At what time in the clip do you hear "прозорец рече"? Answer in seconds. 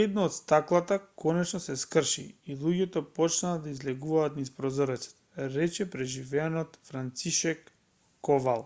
4.58-5.86